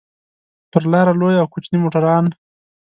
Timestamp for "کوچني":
1.53-1.77